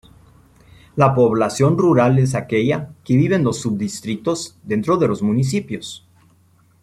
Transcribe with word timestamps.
La 0.95 1.13
población 1.13 1.77
rural 1.77 2.17
es 2.17 2.33
aquella 2.33 2.89
que 3.03 3.15
vive 3.15 3.35
en 3.35 3.43
los 3.43 3.61
sub-distritos 3.61 4.57
dentro 4.63 4.97
de 4.97 5.07
los 5.07 5.21
municipios. 5.21 6.07